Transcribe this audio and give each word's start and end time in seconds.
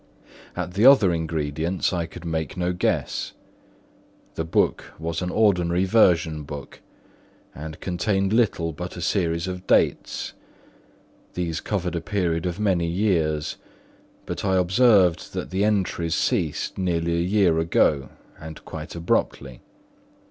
At 0.55 0.73
the 0.73 0.83
other 0.83 1.13
ingredients 1.13 1.93
I 1.93 2.07
could 2.07 2.25
make 2.25 2.57
no 2.57 2.73
guess. 2.73 3.33
The 4.33 4.43
book 4.43 4.93
was 4.97 5.21
an 5.21 5.29
ordinary 5.29 5.85
version 5.85 6.41
book 6.41 6.81
and 7.53 7.79
contained 7.79 8.33
little 8.33 8.73
but 8.73 8.97
a 8.97 8.99
series 9.01 9.47
of 9.47 9.67
dates. 9.67 10.33
These 11.35 11.59
covered 11.61 11.95
a 11.95 12.01
period 12.01 12.47
of 12.47 12.59
many 12.59 12.87
years, 12.87 13.57
but 14.25 14.43
I 14.43 14.55
observed 14.57 15.33
that 15.33 15.51
the 15.51 15.63
entries 15.63 16.15
ceased 16.15 16.79
nearly 16.79 17.13
a 17.15 17.21
year 17.21 17.59
ago 17.59 18.09
and 18.39 18.65
quite 18.65 18.95
abruptly. 18.95 19.61